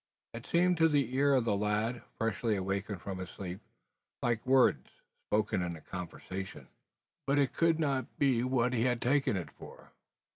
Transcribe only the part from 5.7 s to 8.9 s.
conversation. But it could not be what he